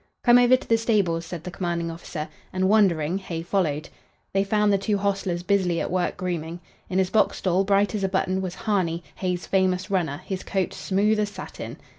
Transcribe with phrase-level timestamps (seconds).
[0.23, 3.87] "Come over to the stables," said the commanding officer, and, wondering, Hay followed.
[4.33, 6.59] They found the two hostlers busily at work grooming.
[6.89, 10.73] In his box stall, bright as a button, was "Harney," Hay's famous runner, his coat
[10.73, 11.77] smooth as satin.